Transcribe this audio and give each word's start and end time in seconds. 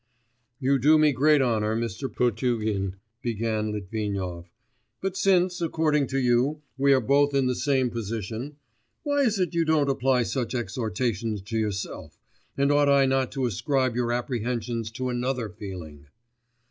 'You 0.59 0.79
do 0.79 0.97
me 0.97 1.11
great 1.11 1.43
honour, 1.43 1.77
Mr. 1.77 2.11
Potugin,' 2.11 2.95
began 3.21 3.71
Litvinov, 3.71 4.49
'but 4.99 5.15
since, 5.15 5.61
according 5.61 6.07
to 6.07 6.17
you, 6.17 6.63
we 6.75 6.91
are 6.91 6.99
both 6.99 7.35
in 7.35 7.45
the 7.45 7.53
same 7.53 7.91
position, 7.91 8.55
why 9.03 9.17
is 9.19 9.37
it 9.37 9.53
you 9.53 9.63
don't 9.63 9.91
apply 9.91 10.23
such 10.23 10.55
exhortations 10.55 11.43
to 11.43 11.55
yourself, 11.55 12.17
and 12.57 12.71
ought 12.71 12.89
I 12.89 13.05
not 13.05 13.31
to 13.33 13.45
ascribe 13.45 13.95
your 13.95 14.11
apprehensions 14.11 14.89
to 14.93 15.09
another 15.09 15.49
feeling? 15.49 16.07